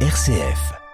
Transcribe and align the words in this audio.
RCF. 0.00 0.85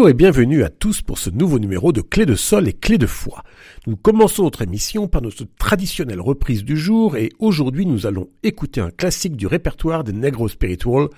Bonjour 0.00 0.08
et 0.08 0.14
bienvenue 0.14 0.64
à 0.64 0.70
tous 0.70 1.02
pour 1.02 1.18
ce 1.18 1.28
nouveau 1.28 1.58
numéro 1.58 1.92
de 1.92 2.00
Clé 2.00 2.24
de 2.24 2.34
Sol 2.34 2.66
et 2.66 2.72
Clé 2.72 2.96
de 2.96 3.06
Foi. 3.06 3.42
Nous 3.86 3.96
commençons 3.96 4.44
notre 4.44 4.62
émission 4.62 5.08
par 5.08 5.20
notre 5.20 5.44
traditionnelle 5.58 6.22
reprise 6.22 6.64
du 6.64 6.78
jour 6.78 7.18
et 7.18 7.28
aujourd'hui 7.38 7.84
nous 7.84 8.06
allons 8.06 8.30
écouter 8.42 8.80
un 8.80 8.88
classique 8.88 9.36
du 9.36 9.46
répertoire 9.46 10.02
des 10.02 10.14
Negro 10.14 10.48
Spiritual, 10.48 11.08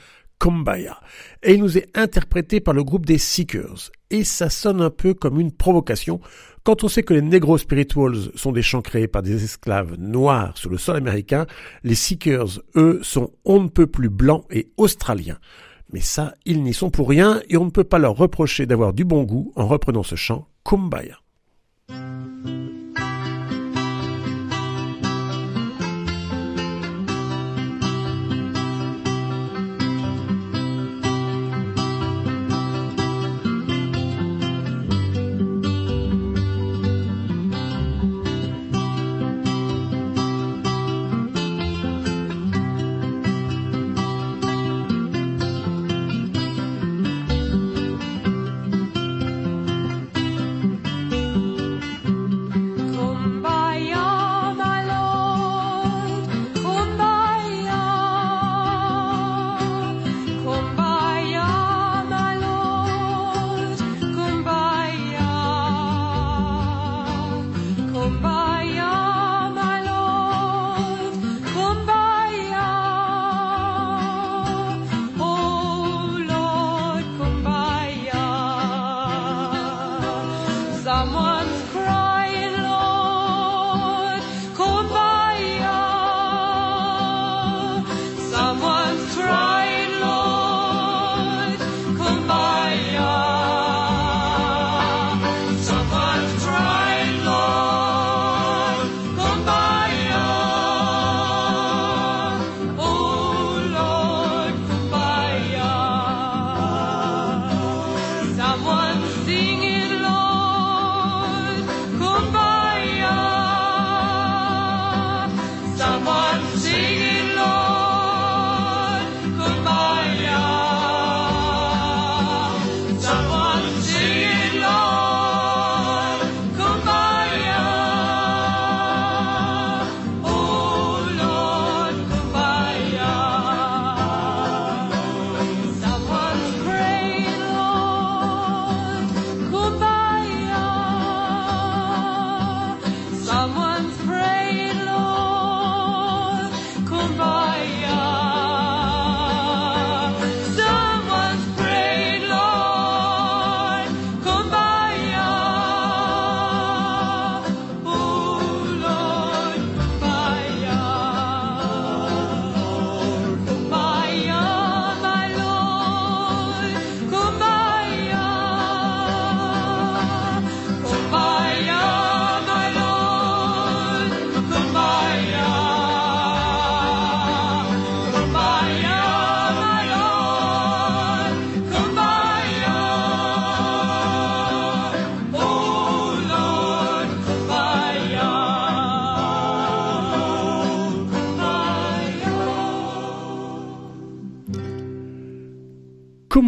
Kumbaya. 0.40 0.98
Et 1.44 1.54
il 1.54 1.60
nous 1.60 1.78
est 1.78 1.96
interprété 1.96 2.58
par 2.58 2.74
le 2.74 2.82
groupe 2.82 3.06
des 3.06 3.18
Seekers. 3.18 3.92
Et 4.10 4.24
ça 4.24 4.50
sonne 4.50 4.80
un 4.80 4.90
peu 4.90 5.14
comme 5.14 5.38
une 5.38 5.52
provocation 5.52 6.18
quand 6.64 6.82
on 6.82 6.88
sait 6.88 7.04
que 7.04 7.14
les 7.14 7.22
Negro 7.22 7.58
Spirituals 7.58 8.32
sont 8.34 8.50
des 8.50 8.62
chants 8.62 8.82
créés 8.82 9.06
par 9.06 9.22
des 9.22 9.44
esclaves 9.44 9.94
noirs 9.96 10.58
sur 10.58 10.70
le 10.70 10.78
sol 10.78 10.96
américain, 10.96 11.46
les 11.84 11.94
Seekers, 11.94 12.60
eux, 12.74 12.98
sont 13.02 13.30
on 13.44 13.62
ne 13.62 13.68
peut 13.68 13.86
plus 13.86 14.08
blancs 14.08 14.44
et 14.50 14.72
australiens. 14.76 15.38
Mais 15.92 16.00
ça, 16.00 16.34
ils 16.46 16.62
n'y 16.62 16.74
sont 16.74 16.90
pour 16.90 17.08
rien 17.08 17.42
et 17.48 17.56
on 17.56 17.66
ne 17.66 17.70
peut 17.70 17.84
pas 17.84 17.98
leur 17.98 18.16
reprocher 18.16 18.66
d'avoir 18.66 18.92
du 18.92 19.04
bon 19.04 19.24
goût 19.24 19.52
en 19.56 19.66
reprenant 19.66 20.02
ce 20.02 20.16
chant 20.16 20.46
Kumbaya. 20.64 21.18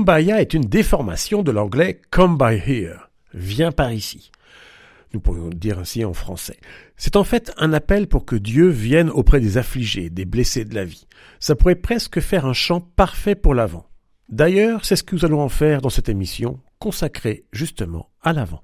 Kumbaya 0.04 0.42
est 0.42 0.53
une 0.53 0.66
déformation 0.66 1.42
de 1.42 1.50
l'anglais 1.50 1.98
come 2.10 2.37
by 2.37 2.60
here, 2.62 3.09
viens 3.32 3.72
par 3.72 3.91
ici. 3.91 4.31
Nous 5.15 5.20
pourrions 5.20 5.48
le 5.48 5.54
dire 5.54 5.78
ainsi 5.78 6.04
en 6.04 6.12
français. 6.12 6.58
C'est 6.99 7.17
en 7.17 7.25
fait 7.25 7.52
un 7.56 7.73
appel 7.73 8.06
pour 8.06 8.26
que 8.26 8.37
Dieu 8.37 8.69
vienne 8.69 9.08
auprès 9.08 9.40
des 9.40 9.56
affligés, 9.56 10.11
des 10.11 10.26
blessés 10.26 10.67
de 10.67 10.75
la 10.75 10.84
vie. 10.84 11.06
Ça 11.40 11.55
pourrait 11.55 11.75
presque 11.75 12.20
faire 12.20 12.44
un 12.44 12.52
chant 12.52 12.82
parfait 12.82 13.34
pour 13.34 13.55
l'avant. 13.55 13.88
D'ailleurs, 14.28 14.84
c'est 14.84 14.96
ce 14.96 15.05
que 15.05 15.14
nous 15.14 15.25
allons 15.25 15.40
en 15.40 15.49
faire 15.49 15.81
dans 15.81 15.88
cette 15.88 16.11
émission 16.11 16.61
consacrée 16.78 17.46
justement 17.50 18.11
à 18.20 18.34
l'avant. 18.34 18.62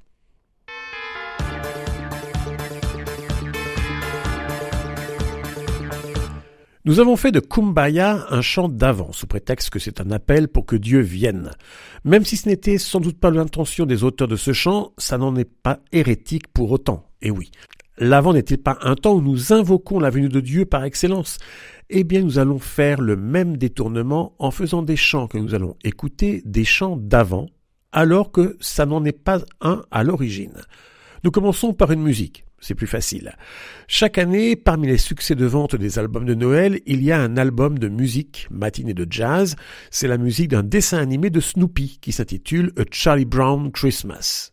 Nous 6.87 6.99
avons 6.99 7.17
fait 7.17 7.31
de 7.31 7.41
Kumbaya 7.41 8.25
un 8.31 8.41
chant 8.41 8.67
d'avant, 8.67 9.13
sous 9.13 9.27
prétexte 9.27 9.69
que 9.69 9.79
c'est 9.79 10.01
un 10.01 10.11
appel 10.11 10.49
pour 10.49 10.65
que 10.65 10.77
Dieu 10.77 11.01
vienne. 11.01 11.51
Même 12.05 12.25
si 12.25 12.39
ce 12.39 12.49
n'était 12.49 12.79
sans 12.79 13.01
doute 13.01 13.21
pas 13.21 13.31
l'intention 13.31 13.85
des 13.85 14.03
auteurs 14.03 14.29
de 14.29 14.37
ce 14.37 14.55
chant, 14.55 14.95
ça 14.97 15.19
n'en 15.19 15.37
est 15.37 15.45
pas 15.45 15.81
hérétique 15.93 16.49
pour 16.49 16.71
autant. 16.71 17.05
Et 17.21 17.31
oui. 17.31 17.51
L'avant 17.99 18.33
n'est-il 18.33 18.57
pas 18.57 18.79
un 18.81 18.95
temps 18.95 19.13
où 19.13 19.21
nous 19.21 19.53
invoquons 19.53 20.01
la 20.01 20.09
venue 20.09 20.31
de 20.31 20.41
Dieu 20.41 20.65
par 20.65 20.85
excellence? 20.85 21.37
Eh 21.91 22.03
bien, 22.03 22.23
nous 22.23 22.39
allons 22.39 22.59
faire 22.59 23.03
le 23.03 23.15
même 23.15 23.59
détournement 23.59 24.35
en 24.39 24.51
faisant 24.51 24.81
des 24.81 24.97
chants 24.97 25.27
que 25.27 25.37
nous 25.37 25.55
allons 25.55 25.77
écouter, 25.85 26.41
des 26.47 26.65
chants 26.65 26.97
d'avant, 26.97 27.51
alors 27.93 28.33
que 28.33 28.57
ça 28.59 28.87
n'en 28.87 29.05
est 29.05 29.13
pas 29.13 29.43
un 29.61 29.83
à 29.91 30.03
l'origine. 30.03 30.63
Nous 31.25 31.31
commençons 31.31 31.75
par 31.75 31.93
une 31.93 32.01
musique. 32.01 32.47
C'est 32.61 32.75
plus 32.75 32.87
facile. 32.87 33.35
Chaque 33.89 34.19
année, 34.19 34.55
parmi 34.55 34.87
les 34.87 34.99
succès 34.99 35.35
de 35.35 35.47
vente 35.47 35.77
des 35.77 35.99
albums 35.99 36.27
de 36.27 36.35
Noël, 36.35 36.81
il 36.87 37.03
y 37.03 37.11
a 37.11 37.21
un 37.21 37.37
album 37.37 37.79
de 37.79 37.89
musique, 37.89 38.47
matinée 38.51 38.95
de 38.95 39.07
jazz. 39.09 39.57
C'est 39.91 40.09
la 40.09 40.19
musique 40.19 40.49
d'un 40.49 40.63
dessin 40.63 40.99
animé 40.99 41.31
de 41.31 41.41
Snoopy 41.41 41.99
qui 42.01 42.13
s'intitule 42.13 42.73
A 42.77 42.83
Charlie 42.91 43.25
Brown 43.25 43.73
Christmas. 43.73 44.53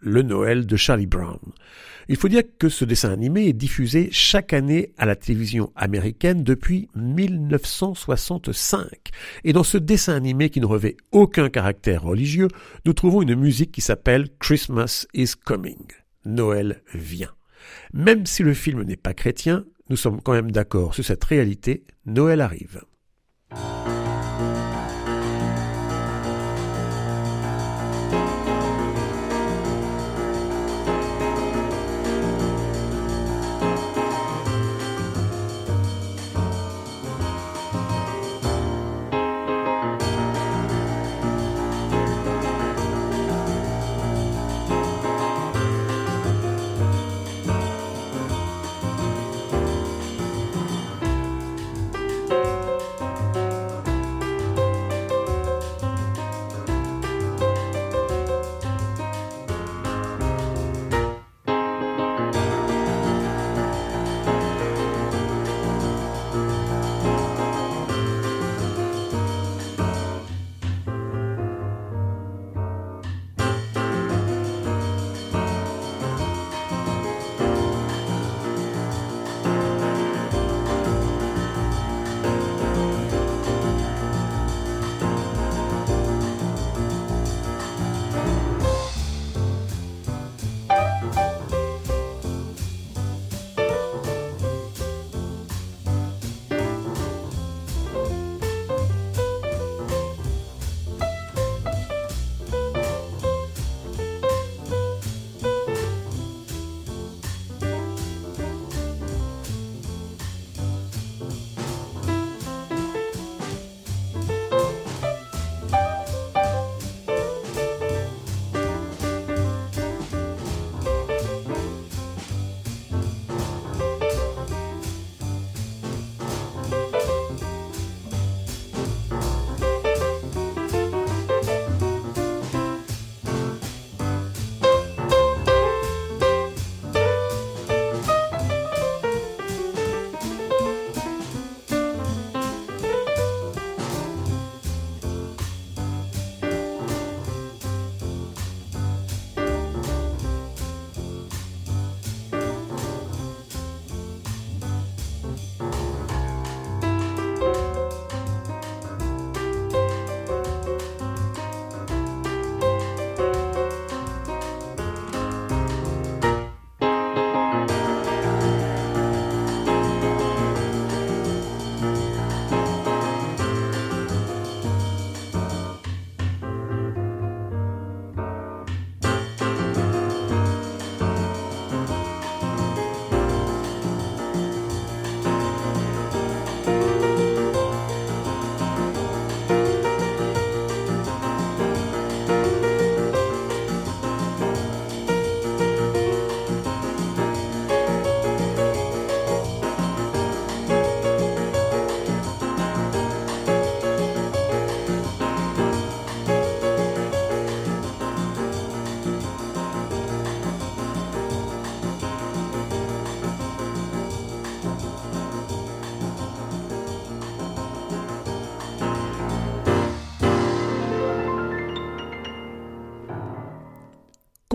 Le 0.00 0.22
Noël 0.22 0.66
de 0.66 0.76
Charlie 0.76 1.06
Brown. 1.06 1.38
Il 2.08 2.16
faut 2.16 2.28
dire 2.28 2.42
que 2.58 2.68
ce 2.68 2.84
dessin 2.84 3.10
animé 3.10 3.48
est 3.48 3.52
diffusé 3.52 4.08
chaque 4.12 4.52
année 4.52 4.92
à 4.96 5.04
la 5.06 5.14
télévision 5.14 5.70
américaine 5.76 6.42
depuis 6.42 6.88
1965. 6.94 8.88
Et 9.44 9.52
dans 9.52 9.62
ce 9.62 9.76
dessin 9.76 10.14
animé 10.14 10.48
qui 10.48 10.60
ne 10.60 10.66
revêt 10.66 10.96
aucun 11.12 11.50
caractère 11.50 12.02
religieux, 12.02 12.48
nous 12.86 12.94
trouvons 12.94 13.22
une 13.22 13.34
musique 13.34 13.72
qui 13.72 13.82
s'appelle 13.82 14.28
Christmas 14.38 15.06
is 15.12 15.32
Coming. 15.44 15.84
Noël 16.28 16.82
vient. 16.94 17.34
Même 17.92 18.26
si 18.26 18.42
le 18.42 18.54
film 18.54 18.82
n'est 18.82 18.96
pas 18.96 19.14
chrétien, 19.14 19.64
nous 19.88 19.96
sommes 19.96 20.20
quand 20.20 20.32
même 20.32 20.52
d'accord 20.52 20.94
sur 20.94 21.04
cette 21.04 21.24
réalité, 21.24 21.84
Noël 22.06 22.40
arrive. 22.40 22.82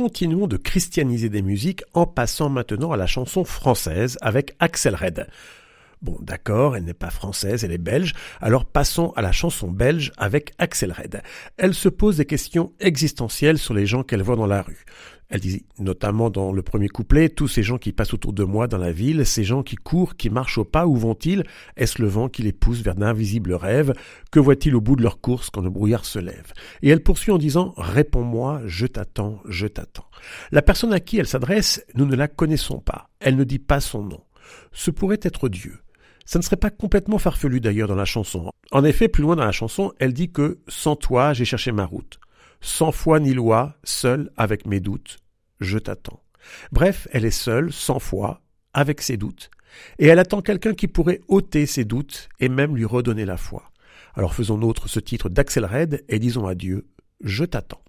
Continuons 0.03 0.47
de 0.47 0.57
christianiser 0.57 1.29
des 1.29 1.41
musiques 1.41 1.81
en 1.93 2.05
passant 2.05 2.49
maintenant 2.49 2.91
à 2.91 2.97
la 2.97 3.07
chanson 3.07 3.45
française 3.45 4.17
avec 4.19 4.53
Axel 4.59 4.95
Red. 4.95 5.27
Bon, 6.01 6.17
d'accord, 6.19 6.75
elle 6.75 6.83
n'est 6.83 6.93
pas 6.93 7.09
française, 7.09 7.63
elle 7.63 7.71
est 7.71 7.77
belge, 7.77 8.11
alors 8.41 8.65
passons 8.65 9.13
à 9.15 9.21
la 9.21 9.31
chanson 9.31 9.71
belge 9.71 10.11
avec 10.17 10.51
Axel 10.57 10.91
Red. 10.91 11.21
Elle 11.55 11.73
se 11.73 11.87
pose 11.87 12.17
des 12.17 12.25
questions 12.25 12.73
existentielles 12.81 13.57
sur 13.57 13.73
les 13.73 13.85
gens 13.85 14.03
qu'elle 14.03 14.23
voit 14.23 14.35
dans 14.35 14.45
la 14.45 14.61
rue. 14.61 14.83
Elle 15.33 15.39
dit 15.39 15.65
notamment 15.79 16.29
dans 16.29 16.51
le 16.51 16.61
premier 16.61 16.89
couplet, 16.89 17.27
tous 17.27 17.47
ces 17.47 17.63
gens 17.63 17.79
qui 17.79 17.91
passent 17.91 18.13
autour 18.13 18.33
de 18.33 18.43
moi 18.43 18.67
dans 18.67 18.77
la 18.77 18.91
ville, 18.91 19.25
ces 19.25 19.43
gens 19.43 19.63
qui 19.63 19.75
courent, 19.75 20.15
qui 20.15 20.29
marchent 20.29 20.59
au 20.59 20.63
pas, 20.63 20.85
où 20.85 20.95
vont-ils? 20.95 21.43
Est-ce 21.75 21.99
le 21.99 22.07
vent 22.07 22.29
qui 22.29 22.43
les 22.43 22.53
pousse 22.53 22.81
vers 22.81 22.93
d'invisibles 22.93 23.55
rêves? 23.55 23.95
Que 24.29 24.39
voit-il 24.39 24.75
au 24.75 24.81
bout 24.81 24.95
de 24.95 25.01
leur 25.01 25.21
course 25.21 25.49
quand 25.49 25.61
le 25.61 25.71
brouillard 25.71 26.05
se 26.05 26.19
lève? 26.19 26.53
Et 26.83 26.89
elle 26.89 27.01
poursuit 27.01 27.31
en 27.31 27.39
disant, 27.39 27.73
réponds-moi, 27.77 28.61
je 28.67 28.85
t'attends, 28.85 29.41
je 29.49 29.65
t'attends. 29.65 30.05
La 30.51 30.61
personne 30.61 30.93
à 30.93 30.99
qui 30.99 31.17
elle 31.17 31.25
s'adresse, 31.25 31.83
nous 31.95 32.05
ne 32.05 32.15
la 32.15 32.27
connaissons 32.27 32.77
pas. 32.77 33.09
Elle 33.19 33.35
ne 33.35 33.43
dit 33.43 33.57
pas 33.57 33.79
son 33.79 34.03
nom. 34.03 34.21
Ce 34.71 34.91
pourrait 34.91 35.19
être 35.23 35.49
Dieu. 35.49 35.79
Ça 36.25 36.37
ne 36.37 36.43
serait 36.43 36.57
pas 36.57 36.69
complètement 36.69 37.17
farfelu 37.17 37.59
d'ailleurs 37.59 37.87
dans 37.87 37.95
la 37.95 38.05
chanson. 38.05 38.51
En 38.71 38.83
effet, 38.83 39.07
plus 39.07 39.23
loin 39.23 39.35
dans 39.35 39.45
la 39.45 39.51
chanson, 39.51 39.93
elle 39.97 40.13
dit 40.13 40.31
que 40.31 40.59
sans 40.67 40.95
toi, 40.95 41.33
j'ai 41.33 41.43
cherché 41.43 41.71
ma 41.71 41.85
route. 41.85 42.19
Sans 42.61 42.93
foi 42.93 43.19
ni 43.19 43.33
loi, 43.33 43.75
seule 43.83 44.31
avec 44.37 44.65
mes 44.65 44.79
doutes, 44.79 45.17
je 45.59 45.77
t'attends. 45.77 46.23
Bref, 46.71 47.07
elle 47.11 47.25
est 47.25 47.31
seule, 47.31 47.71
sans 47.71 47.99
foi, 47.99 48.41
avec 48.73 49.01
ses 49.01 49.17
doutes, 49.17 49.49
et 49.99 50.07
elle 50.07 50.19
attend 50.19 50.41
quelqu'un 50.41 50.73
qui 50.73 50.87
pourrait 50.87 51.21
ôter 51.27 51.65
ses 51.65 51.85
doutes 51.85 52.29
et 52.39 52.49
même 52.49 52.75
lui 52.75 52.85
redonner 52.85 53.25
la 53.25 53.37
foi. 53.37 53.71
Alors 54.15 54.33
faisons 54.33 54.57
nôtre 54.57 54.89
ce 54.89 54.99
titre 54.99 55.29
d'Axel 55.29 55.65
Red 55.65 56.03
et 56.07 56.19
disons 56.19 56.45
à 56.45 56.55
Dieu, 56.55 56.87
je 57.21 57.45
t'attends. 57.45 57.83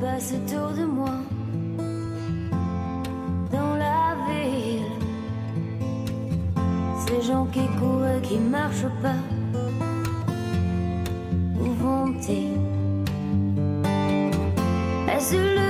Passent 0.00 0.32
autour 0.32 0.70
de 0.70 0.84
moi 0.84 1.16
dans 3.52 3.74
la 3.76 4.16
ville, 4.26 4.92
ces 7.06 7.20
gens 7.28 7.46
qui 7.46 7.66
courent 7.78 8.06
et 8.06 8.22
qui 8.22 8.38
marchent 8.38 8.94
pas, 9.02 9.20
où 11.60 11.66
vont-ils? 11.82 12.58
Est-ce 15.12 15.36
le 15.36 15.69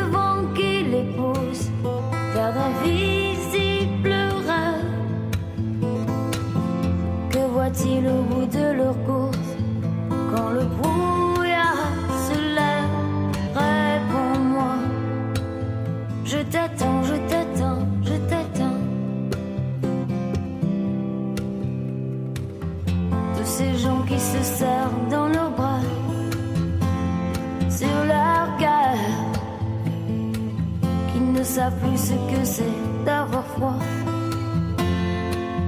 plus 31.68 31.98
ce 31.98 32.14
que 32.30 32.44
c'est 32.44 32.76
d'avoir 33.04 33.44
froid, 33.44 33.78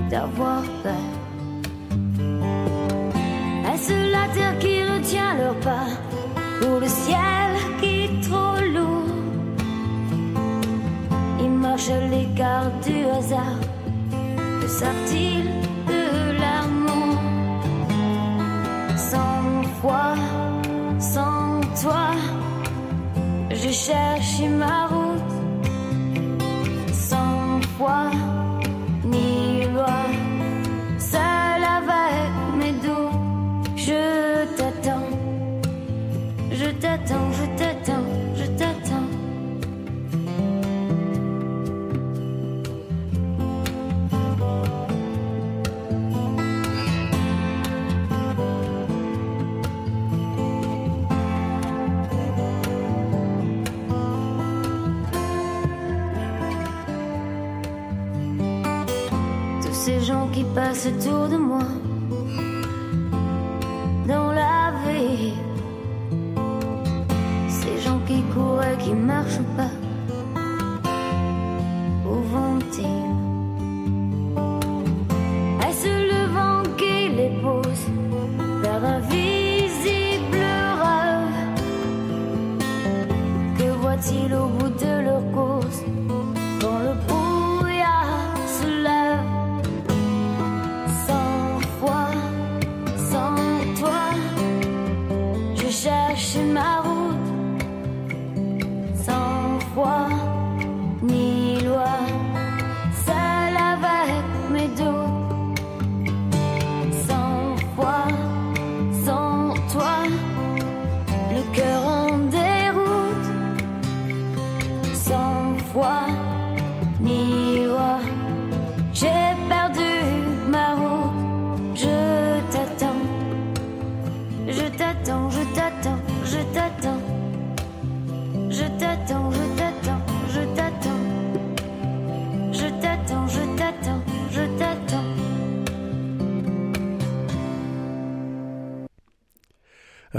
d'avoir 0.09 0.63
peur. 0.83 1.07
Est-ce 3.73 3.93
la 4.11 4.27
terre 4.35 4.59
qui 4.59 4.83
retient 4.85 5.35
leur 5.37 5.55
pas 5.57 5.89
ou 6.63 6.81
le 6.81 6.89
ciel 6.89 7.51
qui 7.81 8.05
est 8.05 8.23
trop 8.23 8.57
lourd? 8.75 9.15
Ils 11.41 11.51
marchent 11.51 12.01
l'écart 12.11 12.71
du 12.87 13.05
hasard. 13.05 13.61
Que 14.61 14.69
savent-ils 14.69 15.51
de 15.93 16.03
l'amour 16.41 17.19
Sans 18.97 19.63
foi, 19.81 20.15
sans 20.99 21.61
toi, 21.83 22.11
je 23.51 23.71
cherche 23.71 24.41
ma 24.59 24.87
route. 24.87 25.02
Gens 60.75 60.81
qui 60.81 60.85
passent 60.85 60.87
autour 60.87 61.29
de 61.29 61.37
moi 61.37 61.82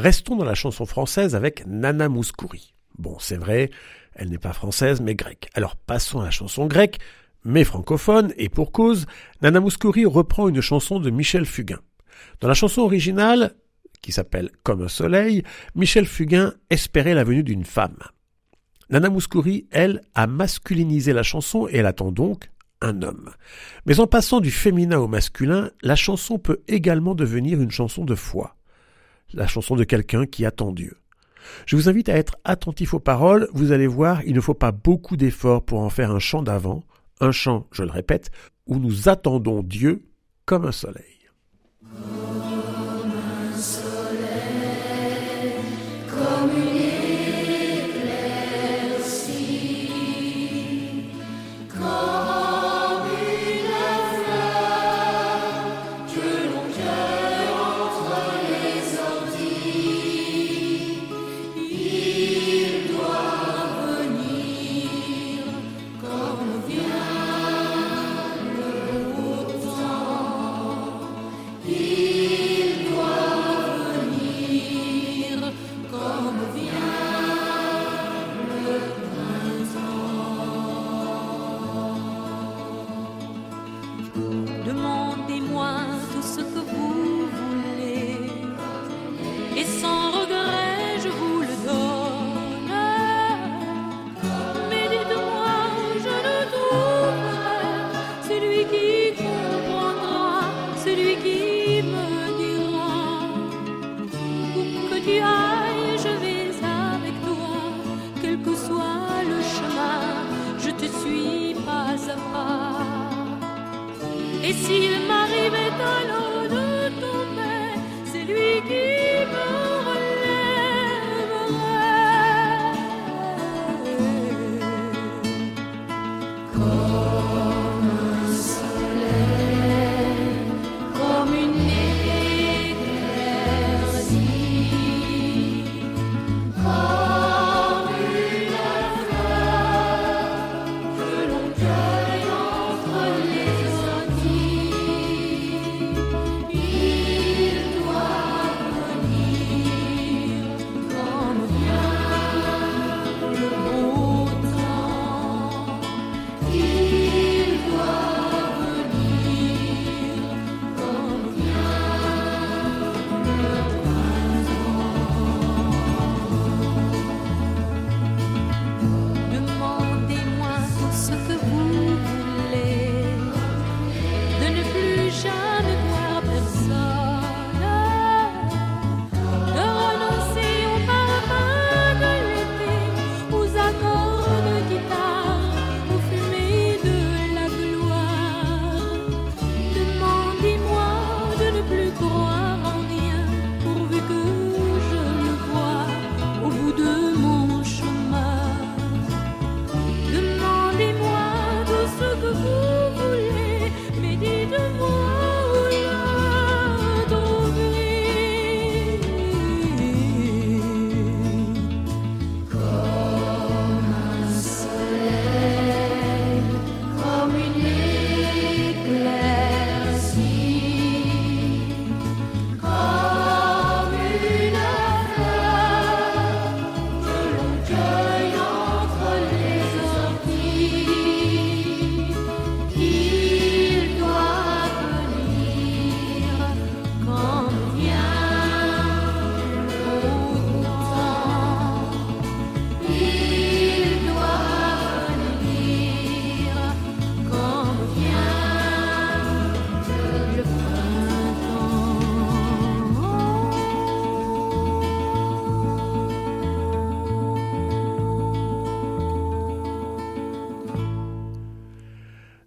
Restons 0.03 0.36
dans 0.36 0.43
la 0.43 0.53
chanson 0.53 0.86
française 0.86 1.33
avec 1.33 1.65
Nana 1.65 2.10
Mouskouri. 2.10 2.74
Bon, 2.98 3.15
c'est 3.19 3.38
vrai, 3.38 3.69
elle 4.12 4.27
n'est 4.27 4.38
pas 4.38 4.51
française, 4.51 5.00
mais 5.00 5.15
grecque. 5.15 5.50
Alors 5.53 5.77
passons 5.77 6.19
à 6.19 6.25
la 6.25 6.29
chanson 6.29 6.67
grecque, 6.67 7.00
mais 7.45 7.63
francophone, 7.63 8.33
et 8.36 8.50
pour 8.50 8.74
cause, 8.74 9.05
Nana 9.41 9.62
Mouskouri 9.62 10.03
reprend 10.03 10.50
une 10.50 10.60
chanson 10.60 11.00
de 11.00 11.10
Michel 11.10 11.45
Fugain. 11.45 11.79
Dans 12.41 12.50
la 12.50 12.53
chanson 12.53 12.81
originale, 12.81 13.55
qui 14.01 14.12
s'appelle 14.12 14.51
Comme 14.63 14.81
un 14.81 14.89
soleil, 14.89 15.43
Michel 15.74 16.05
Fugain 16.05 16.53
espérait 16.69 17.13
la 17.13 17.24
venue 17.24 17.43
d'une 17.43 17.63
femme. 17.63 18.00
Nana 18.89 19.10
Mouskouri, 19.10 19.69
elle, 19.72 20.01
a 20.15 20.27
masculinisé 20.27 21.13
la 21.13 21.24
chanson 21.24 21.65
et 21.69 21.77
elle 21.77 21.86
attend 21.86 22.12
donc 22.12 22.51
un 22.81 23.03
homme. 23.03 23.29
Mais 23.86 24.01
en 24.01 24.07
passant 24.07 24.41
du 24.41 24.51
féminin 24.51 25.00
au 25.00 25.07
masculin, 25.07 25.72
la 25.81 25.95
chanson 25.95 26.39
peut 26.39 26.62
également 26.67 27.15
devenir 27.15 27.62
une 27.62 27.72
chanson 27.72 28.03
de 28.03 28.15
foi. 28.15 28.57
La 29.34 29.48
chanson 29.48 29.75
de 29.75 29.84
quelqu'un 29.84 30.25
qui 30.25 30.46
attend 30.46 30.72
Dieu. 30.72 30.98
Je 31.66 31.75
vous 31.75 31.90
invite 31.90 32.10
à 32.10 32.16
être 32.16 32.38
attentif 32.44 32.94
aux 32.94 33.00
paroles, 33.00 33.50
vous 33.54 33.72
allez 33.72 33.88
voir, 33.88 34.22
il 34.24 34.34
ne 34.34 34.42
faut 34.42 34.54
pas 34.54 34.72
beaucoup 34.72 35.18
d'efforts 35.18 35.63
pour 35.63 35.80
en 35.80 35.90
faire 35.90 36.12
un 36.12 36.20
chant 36.20 36.42
d'avant, 36.42 36.84
un 37.20 37.32
chant, 37.32 37.68
je 37.72 37.84
le 37.84 37.92
répète, 37.92 38.32
où 38.66 38.78
nous 38.78 39.10
attendons 39.10 39.62
Dieu 39.62 40.06
comme 40.46 40.66
un 40.66 40.72
soleil. 40.72 41.04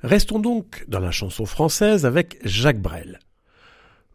Restons 0.02 0.38
donc 0.38 0.84
dans 0.88 1.00
la 1.00 1.10
chanson 1.10 1.46
française 1.46 2.04
avec 2.06 2.38
Jacques 2.44 2.80
Brel. 2.80 3.18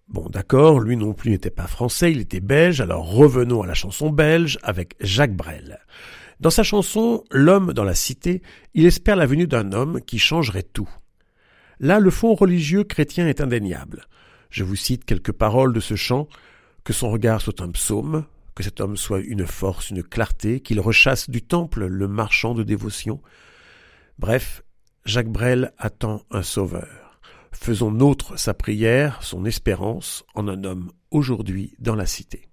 Bon 0.07 0.27
d'accord, 0.29 0.79
lui 0.79 0.97
non 0.97 1.13
plus 1.13 1.31
n'était 1.31 1.49
pas 1.49 1.67
français, 1.67 2.11
il 2.11 2.19
était 2.19 2.41
belge, 2.41 2.81
alors 2.81 3.09
revenons 3.09 3.61
à 3.61 3.67
la 3.67 3.73
chanson 3.73 4.09
belge 4.09 4.59
avec 4.61 4.95
Jacques 4.99 5.35
Brel. 5.35 5.79
Dans 6.41 6.49
sa 6.49 6.63
chanson 6.63 7.23
L'homme 7.31 7.71
dans 7.71 7.83
la 7.83 7.95
cité, 7.95 8.41
il 8.73 8.85
espère 8.85 9.15
la 9.15 9.25
venue 9.25 9.47
d'un 9.47 9.71
homme 9.71 10.01
qui 10.01 10.19
changerait 10.19 10.63
tout. 10.63 10.89
Là, 11.79 11.99
le 11.99 12.09
fond 12.11 12.33
religieux 12.35 12.83
chrétien 12.83 13.27
est 13.27 13.41
indéniable. 13.41 14.07
Je 14.49 14.63
vous 14.63 14.75
cite 14.75 15.05
quelques 15.05 15.31
paroles 15.31 15.73
de 15.73 15.79
ce 15.79 15.95
chant, 15.95 16.27
que 16.83 16.93
son 16.93 17.09
regard 17.09 17.41
soit 17.41 17.61
un 17.61 17.69
psaume, 17.69 18.25
que 18.53 18.63
cet 18.63 18.81
homme 18.81 18.97
soit 18.97 19.21
une 19.21 19.47
force, 19.47 19.91
une 19.91 20.03
clarté, 20.03 20.59
qu'il 20.59 20.79
rechasse 20.79 21.29
du 21.29 21.41
temple 21.41 21.85
le 21.85 22.07
marchand 22.07 22.53
de 22.53 22.63
dévotion. 22.63 23.21
Bref, 24.19 24.63
Jacques 25.05 25.29
Brel 25.29 25.73
attend 25.77 26.21
un 26.29 26.43
sauveur. 26.43 27.19
Faisons 27.51 27.91
nôtre 27.91 28.39
sa 28.39 28.53
prière, 28.53 29.21
son 29.23 29.45
espérance 29.45 30.23
en 30.35 30.47
un 30.47 30.63
homme 30.63 30.91
aujourd'hui 31.09 31.73
dans 31.79 31.95
la 31.95 32.05
cité. 32.05 32.47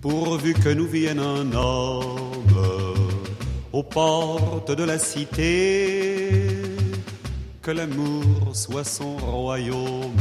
Pourvu 0.00 0.54
que 0.54 0.70
nous 0.70 0.88
vienne 0.88 1.20
un 1.20 1.52
homme 1.52 2.96
aux 3.72 3.82
portes 3.82 4.72
de 4.72 4.82
la 4.82 4.98
cité, 4.98 6.48
que 7.62 7.70
l'amour 7.70 8.56
soit 8.56 8.84
son 8.84 9.16
royaume 9.16 10.16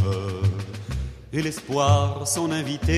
et 1.31 1.41
l'espoir 1.41 2.27
son 2.27 2.51
invité. 2.51 2.89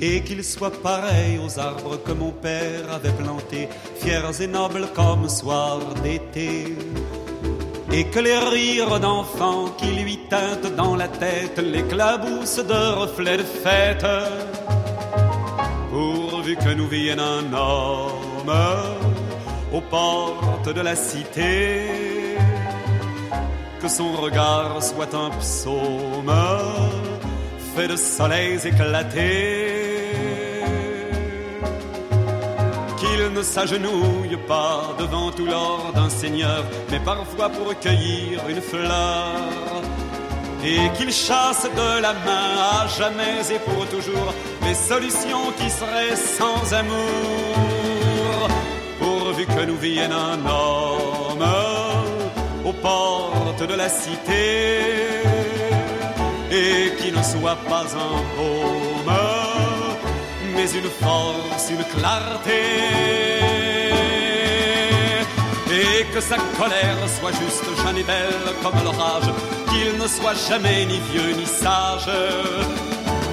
Et 0.00 0.20
qu'il 0.22 0.44
soit 0.44 0.82
pareil 0.82 1.38
aux 1.44 1.58
arbres 1.58 1.96
que 2.04 2.12
mon 2.12 2.30
père 2.30 2.92
avait 2.92 3.12
plantés, 3.12 3.68
fiers 3.96 4.42
et 4.42 4.46
nobles 4.46 4.88
comme 4.94 5.28
soir 5.28 5.78
d'été. 6.02 6.76
Et 7.92 8.04
que 8.04 8.18
les 8.18 8.36
rires 8.36 9.00
d'enfants 9.00 9.70
qui 9.78 9.86
lui 9.92 10.18
teintent 10.28 10.74
dans 10.76 10.96
la 10.96 11.08
tête 11.08 11.58
l'éclaboussent 11.58 12.56
de 12.56 12.94
reflets 12.94 13.38
de 13.38 13.44
fête, 13.44 14.04
pourvu 15.90 16.56
que 16.56 16.74
nous 16.74 16.88
vienne 16.88 17.20
un 17.20 17.52
homme 17.54 18.52
aux 19.72 19.80
portes 19.80 20.68
de 20.74 20.80
la 20.80 20.94
cité 20.94 22.15
que 23.86 23.92
son 23.92 24.12
regard 24.14 24.82
soit 24.82 25.14
un 25.14 25.30
psaume 25.38 26.32
fait 27.74 27.86
de 27.86 27.96
soleils 27.96 28.60
éclatés. 28.66 30.08
Qu'il 32.98 33.22
ne 33.32 33.42
s'agenouille 33.42 34.38
pas 34.48 34.94
devant 34.98 35.30
tout 35.30 35.46
l'or 35.46 35.92
d'un 35.94 36.10
seigneur, 36.10 36.64
mais 36.90 36.98
parfois 36.98 37.48
pour 37.48 37.78
cueillir 37.78 38.40
une 38.48 38.60
fleur. 38.60 39.82
Et 40.64 40.90
qu'il 40.96 41.12
chasse 41.12 41.68
de 41.80 41.90
la 42.06 42.12
main 42.26 42.48
à 42.72 42.88
jamais 42.98 43.38
et 43.54 43.60
pour 43.68 43.86
toujours 43.94 44.30
les 44.66 44.74
solutions 44.74 45.46
qui 45.58 45.70
seraient 45.70 46.16
sans 46.16 46.74
amour, 46.74 48.48
pourvu 48.98 49.46
que 49.46 49.64
nous 49.64 49.76
vienne 49.76 50.12
un 50.12 50.38
homme 50.58 51.46
aux 52.64 52.72
de 53.64 53.74
la 53.74 53.88
cité 53.88 54.92
et 56.50 56.92
qui 56.98 57.10
ne 57.10 57.22
soit 57.22 57.56
pas 57.68 57.84
un 57.94 58.16
baume, 58.36 59.14
mais 60.54 60.70
une 60.72 60.90
force, 61.02 61.70
une 61.70 61.84
clarté. 61.84 62.62
Et 65.70 66.04
que 66.12 66.20
sa 66.20 66.36
colère 66.58 66.98
soit 67.18 67.32
juste, 67.32 67.64
jeune 67.82 67.98
et 67.98 68.02
belle 68.02 68.54
comme 68.62 68.78
l'orage, 68.84 69.30
qu'il 69.70 69.98
ne 69.98 70.06
soit 70.06 70.38
jamais 70.48 70.84
ni 70.84 71.00
vieux 71.10 71.32
ni 71.32 71.46
sage. 71.46 72.10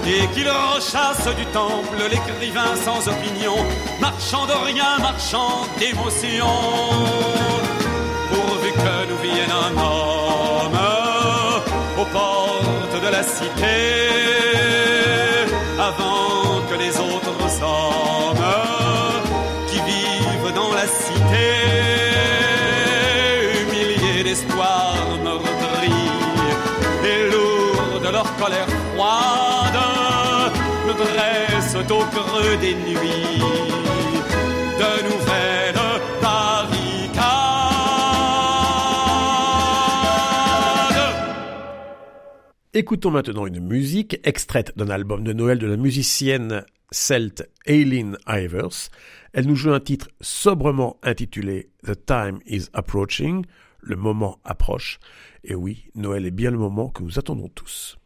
Et 0.06 0.28
qu'il 0.34 0.50
rechasse 0.50 1.28
du 1.36 1.46
temple 1.48 1.98
l'écrivain 2.10 2.76
sans 2.84 3.08
opinion, 3.08 3.56
marchand 4.00 4.46
de 4.46 4.54
rien, 4.66 4.98
marchand 5.00 5.66
d'émotion 5.80 6.48
devienne 9.24 9.52
un 9.52 9.74
homme 9.82 10.80
aux 11.98 12.06
portes 12.06 13.02
de 13.06 13.10
la 13.10 13.24
cité. 13.24 13.80
Avant 15.80 16.62
que 16.70 16.76
les 16.76 16.94
autres 16.98 17.64
hommes 17.64 18.50
qui 19.68 19.80
vivent 19.92 20.54
dans 20.54 20.74
la 20.74 20.88
cité 20.88 21.50
humiliés 23.62 24.24
d'espoir 24.24 24.96
meurtris 25.24 26.12
et 27.12 27.32
lourds 27.32 28.00
de 28.02 28.10
leur 28.10 28.30
colère 28.38 28.68
froide 28.94 29.80
me 30.88 30.94
dressent 30.94 31.90
au 31.90 32.04
creux 32.16 32.58
des 32.58 32.76
nuits 32.76 33.40
de 34.82 34.92
nouvelles 35.10 35.53
Écoutons 42.76 43.12
maintenant 43.12 43.46
une 43.46 43.60
musique 43.60 44.20
extraite 44.24 44.76
d'un 44.76 44.90
album 44.90 45.24
de 45.24 45.32
Noël 45.32 45.60
de 45.60 45.68
la 45.68 45.78
musicienne 45.78 46.66
celte 46.90 47.48
Aileen 47.68 48.18
Ivers. 48.28 48.90
Elle 49.32 49.46
nous 49.46 49.56
joue 49.56 49.74
un 49.74 49.80
titre 49.80 50.08
sobrement 50.22 50.98
intitulé 51.04 51.70
The 51.86 51.94
Time 52.04 52.40
is 52.48 52.70
Approaching, 52.74 53.46
le 53.80 53.96
moment 53.96 54.40
approche. 54.44 55.00
Et 55.44 55.54
oui, 55.54 55.86
Noël 55.94 56.26
est 56.26 56.32
bien 56.32 56.50
le 56.50 56.58
moment 56.58 56.90
que 56.90 57.04
nous 57.04 57.20
attendons 57.20 57.50
tous. 57.50 58.00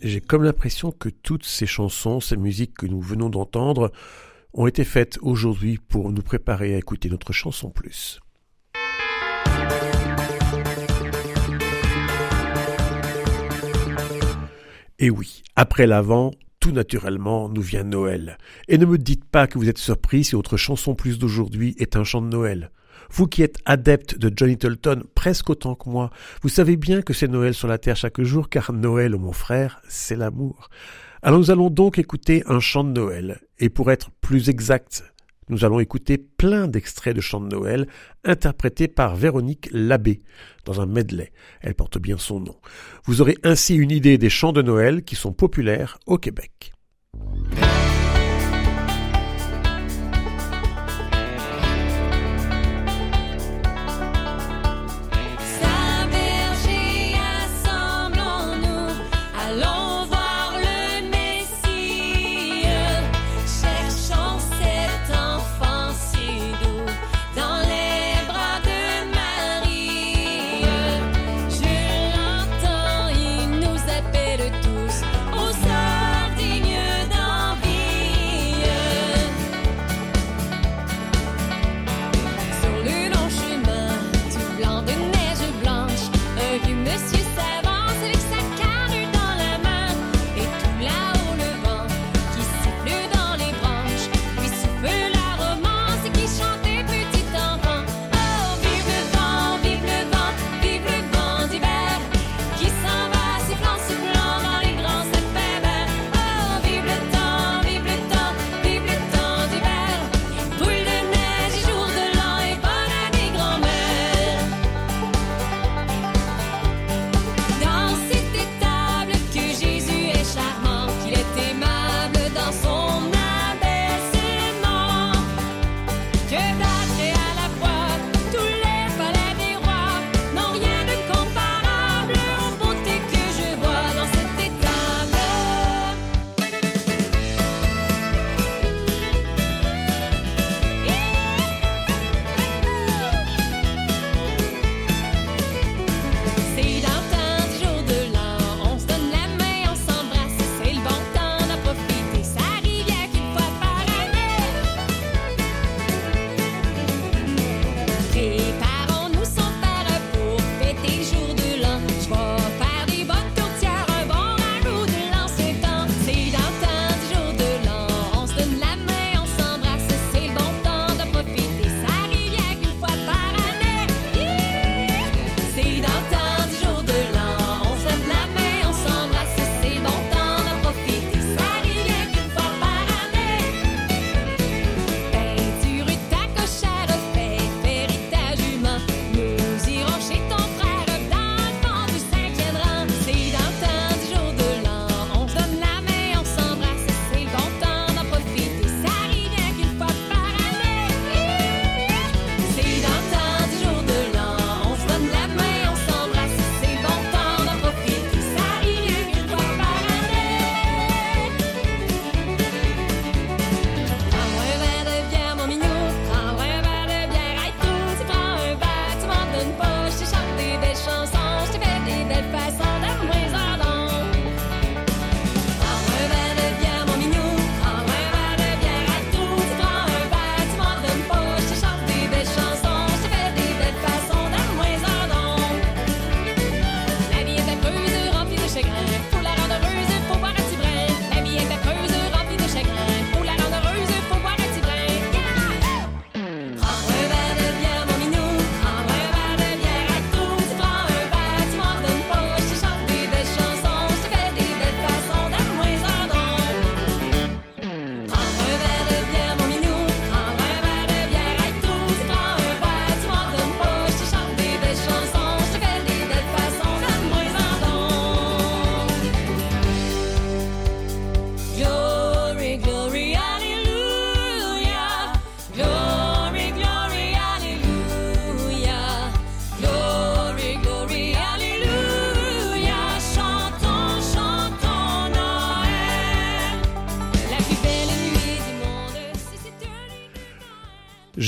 J'ai 0.00 0.20
comme 0.20 0.44
l'impression 0.44 0.92
que 0.92 1.08
toutes 1.08 1.44
ces 1.44 1.66
chansons, 1.66 2.20
ces 2.20 2.36
musiques 2.36 2.74
que 2.74 2.86
nous 2.86 3.00
venons 3.00 3.30
d'entendre, 3.30 3.90
ont 4.54 4.68
été 4.68 4.84
faites 4.84 5.18
aujourd'hui 5.22 5.78
pour 5.78 6.12
nous 6.12 6.22
préparer 6.22 6.74
à 6.74 6.78
écouter 6.78 7.10
notre 7.10 7.32
chanson 7.32 7.70
plus. 7.70 8.20
Et 15.00 15.10
oui, 15.10 15.42
après 15.56 15.86
l'avant, 15.86 16.30
tout 16.60 16.72
naturellement 16.72 17.48
nous 17.48 17.62
vient 17.62 17.84
Noël. 17.84 18.38
Et 18.68 18.78
ne 18.78 18.86
me 18.86 18.98
dites 18.98 19.24
pas 19.24 19.48
que 19.48 19.58
vous 19.58 19.68
êtes 19.68 19.78
surpris 19.78 20.24
si 20.24 20.36
votre 20.36 20.56
chanson 20.56 20.94
plus 20.94 21.18
d'aujourd'hui 21.18 21.74
est 21.78 21.96
un 21.96 22.04
chant 22.04 22.22
de 22.22 22.28
Noël. 22.28 22.70
Vous 23.10 23.26
qui 23.26 23.42
êtes 23.42 23.58
adepte 23.64 24.18
de 24.18 24.32
Johnny 24.34 24.56
Tolton 24.56 25.02
presque 25.14 25.50
autant 25.50 25.74
que 25.74 25.88
moi, 25.88 26.10
vous 26.42 26.48
savez 26.48 26.76
bien 26.76 27.02
que 27.02 27.12
c'est 27.12 27.28
Noël 27.28 27.54
sur 27.54 27.68
la 27.68 27.78
terre 27.78 27.96
chaque 27.96 28.20
jour, 28.20 28.48
car 28.48 28.72
Noël, 28.72 29.16
mon 29.16 29.32
frère, 29.32 29.80
c'est 29.88 30.16
l'amour. 30.16 30.68
Alors 31.22 31.38
nous 31.38 31.50
allons 31.50 31.70
donc 31.70 31.98
écouter 31.98 32.42
un 32.46 32.60
chant 32.60 32.84
de 32.84 32.92
Noël, 32.92 33.40
et 33.58 33.70
pour 33.70 33.90
être 33.90 34.10
plus 34.20 34.48
exact, 34.48 35.02
nous 35.48 35.64
allons 35.64 35.80
écouter 35.80 36.18
plein 36.18 36.68
d'extraits 36.68 37.16
de 37.16 37.20
chants 37.20 37.40
de 37.40 37.48
Noël 37.48 37.86
interprétés 38.24 38.86
par 38.86 39.16
Véronique 39.16 39.68
Labbé 39.72 40.20
dans 40.64 40.80
un 40.80 40.86
medley. 40.86 41.32
Elle 41.60 41.74
porte 41.74 41.98
bien 41.98 42.18
son 42.18 42.40
nom. 42.40 42.56
Vous 43.04 43.20
aurez 43.20 43.38
ainsi 43.42 43.74
une 43.74 43.90
idée 43.90 44.18
des 44.18 44.30
chants 44.30 44.52
de 44.52 44.62
Noël 44.62 45.02
qui 45.02 45.16
sont 45.16 45.32
populaires 45.32 45.98
au 46.06 46.18
Québec. 46.18 46.72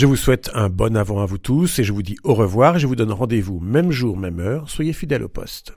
Je 0.01 0.07
vous 0.07 0.17
souhaite 0.17 0.51
un 0.55 0.71
bon 0.71 0.97
avant 0.97 1.21
à 1.21 1.27
vous 1.27 1.37
tous 1.37 1.79
et 1.79 1.85
je 1.85 1.93
vous 1.93 2.01
dis 2.01 2.17
au 2.25 2.33
revoir 2.33 2.79
je 2.79 2.87
vous 2.87 2.97
donne 2.97 3.13
rendez-vous 3.13 3.61
même 3.61 3.91
jour, 3.91 4.17
même 4.17 4.41
heure. 4.41 4.71
Soyez 4.71 4.95
fidèles 4.95 5.25
au 5.25 5.29
poste. 5.29 5.75